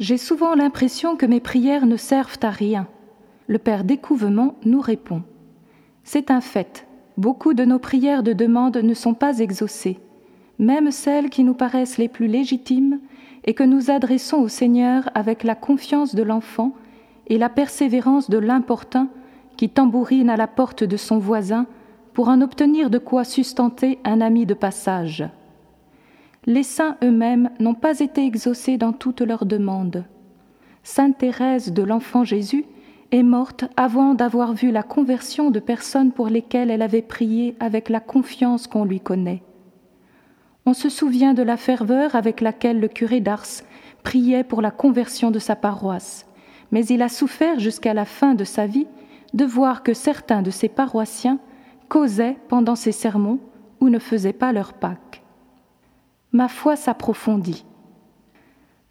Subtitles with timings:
[0.00, 2.88] J'ai souvent l'impression que mes prières ne servent à rien.
[3.48, 5.22] Le Père Découvement nous répond.
[6.04, 6.86] C'est un fait.
[7.18, 9.98] Beaucoup de nos prières de demande ne sont pas exaucées,
[10.58, 12.98] même celles qui nous paraissent les plus légitimes
[13.44, 16.72] et que nous adressons au Seigneur avec la confiance de l'enfant
[17.26, 19.08] et la persévérance de l'importun
[19.58, 21.66] qui tambourine à la porte de son voisin
[22.14, 25.28] pour en obtenir de quoi sustenter un ami de passage
[26.46, 30.04] les saints eux-mêmes n'ont pas été exaucés dans toutes leurs demandes.
[30.82, 32.64] Sainte Thérèse de l'Enfant Jésus
[33.12, 37.88] est morte avant d'avoir vu la conversion de personnes pour lesquelles elle avait prié avec
[37.88, 39.42] la confiance qu'on lui connaît.
[40.64, 43.62] On se souvient de la ferveur avec laquelle le curé d'Ars
[44.02, 46.26] priait pour la conversion de sa paroisse,
[46.70, 48.86] mais il a souffert jusqu'à la fin de sa vie
[49.34, 51.38] de voir que certains de ses paroissiens
[51.88, 53.40] causaient pendant ses sermons
[53.80, 55.19] ou ne faisaient pas leur Pâques
[56.32, 57.64] ma foi s'approfondit.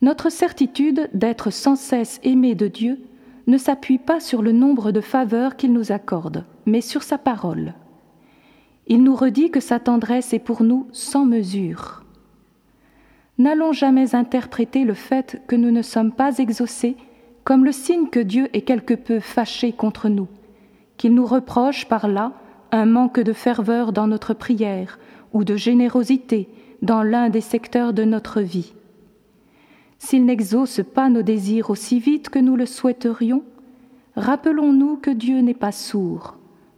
[0.02, 3.00] Notre certitude d'être sans cesse aimé de Dieu
[3.48, 7.74] ne s'appuie pas sur le nombre de faveurs qu'il nous accorde, mais sur sa parole.
[8.88, 12.04] Il nous redit que sa tendresse est pour nous sans mesure.
[13.38, 16.98] N'allons jamais interpréter le fait que nous ne sommes pas exaucés
[17.44, 20.28] comme le signe que Dieu est quelque peu fâché contre nous,
[20.98, 22.34] qu'il nous reproche par là
[22.72, 25.00] un manque de ferveur dans notre prière
[25.34, 26.50] ou de générosité
[26.82, 28.74] dans l'un des secteurs de notre vie.
[29.98, 33.44] S'il n'exauce pas nos désirs aussi vite que nous le souhaiterions,
[34.16, 36.38] rappelons-nous que Dieu n'est pas sourd.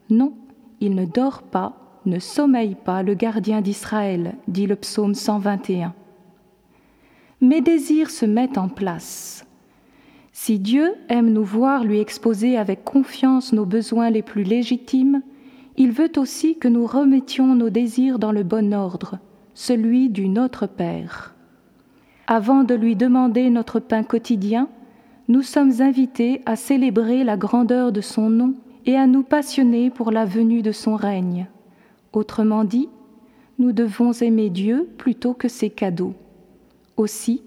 [0.10, 0.34] Non,
[0.80, 5.94] il ne dort pas, ne sommeille pas le gardien d'Israël, dit le psaume 121.
[7.42, 9.46] Mes désirs se mettent en place.
[10.32, 15.22] Si Dieu aime nous voir lui exposer avec confiance nos besoins les plus légitimes,
[15.78, 19.20] il veut aussi que nous remettions nos désirs dans le bon ordre,
[19.53, 21.35] celui du Notre Père.
[22.28, 24.69] Avant de lui demander notre pain quotidien,
[25.28, 28.53] nous sommes invités à célébrer la grandeur de son nom
[28.85, 31.47] et à nous passionner pour la venue de son règne.
[32.13, 32.89] Autrement dit,
[33.59, 36.13] nous devons aimer Dieu plutôt que ses cadeaux.
[36.97, 37.44] Aussi,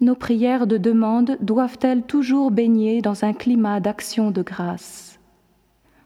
[0.00, 5.18] nos prières de demande doivent-elles toujours baigner dans un climat d'action de grâce.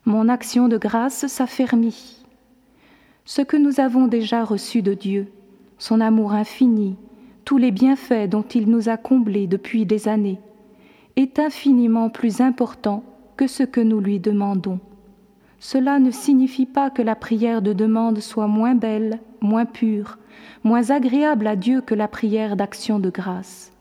[0.05, 2.25] Mon action de grâce s'affermit.
[3.25, 5.29] Ce que nous avons déjà reçu de Dieu,
[5.79, 6.97] son amour infini,
[7.45, 10.41] tous les bienfaits dont il nous a comblés depuis des années,
[11.17, 13.03] est infiniment plus important
[13.37, 14.81] que ce que nous lui demandons.
[15.61, 20.19] Cela ne signifie pas que la prière de demande soit moins belle, moins pure,
[20.63, 23.73] moins agréable à Dieu que la prière d'action de grâce.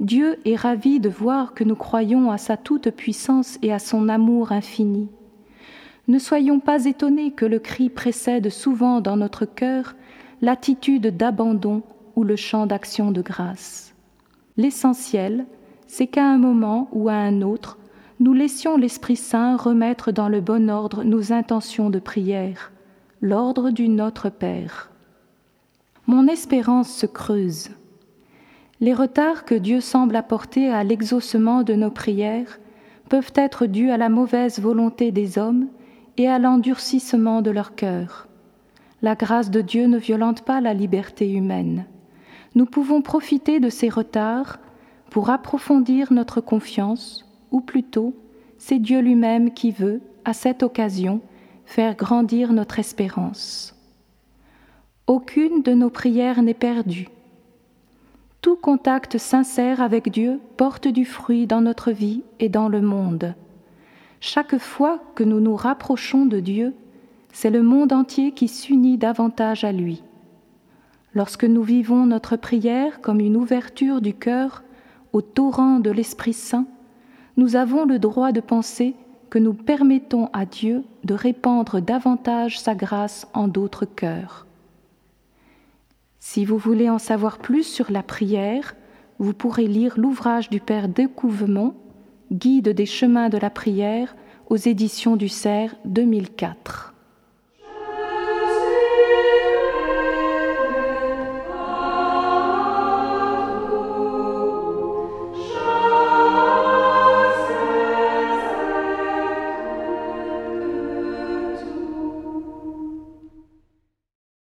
[0.00, 4.52] Dieu est ravi de voir que nous croyons à sa toute-puissance et à son amour
[4.52, 5.08] infini.
[6.08, 9.94] Ne soyons pas étonnés que le cri précède souvent dans notre cœur
[10.42, 11.82] l'attitude d'abandon
[12.16, 13.94] ou le chant d'action de grâce.
[14.56, 15.46] L'essentiel,
[15.86, 17.78] c'est qu'à un moment ou à un autre,
[18.18, 22.72] nous laissions l'Esprit Saint remettre dans le bon ordre nos intentions de prière,
[23.20, 24.90] l'ordre du Notre Père.
[26.06, 27.70] Mon espérance se creuse.
[28.80, 32.58] Les retards que Dieu semble apporter à l'exaucement de nos prières
[33.08, 35.68] peuvent être dus à la mauvaise volonté des hommes
[36.16, 38.26] et à l'endurcissement de leur cœur.
[39.02, 41.86] La grâce de Dieu ne violente pas la liberté humaine.
[42.54, 44.58] Nous pouvons profiter de ces retards
[45.10, 48.14] pour approfondir notre confiance, ou plutôt,
[48.58, 51.20] c'est Dieu lui-même qui veut, à cette occasion,
[51.66, 53.74] faire grandir notre espérance.
[55.08, 57.08] Aucune de nos prières n'est perdue.
[58.40, 63.34] Tout contact sincère avec Dieu porte du fruit dans notre vie et dans le monde.
[64.20, 66.74] Chaque fois que nous nous rapprochons de Dieu,
[67.32, 70.02] c'est le monde entier qui s'unit davantage à lui.
[71.14, 74.62] Lorsque nous vivons notre prière comme une ouverture du cœur
[75.12, 76.66] au torrent de l'Esprit Saint,
[77.36, 78.94] nous avons le droit de penser
[79.30, 84.46] que nous permettons à Dieu de répandre davantage sa grâce en d'autres cœurs.
[86.20, 88.74] Si vous voulez en savoir plus sur la prière,
[89.18, 91.74] vous pourrez lire l'ouvrage du Père Découvement,
[92.30, 94.14] Guide des chemins de la prière,
[94.48, 96.91] aux éditions du Cerf 2004.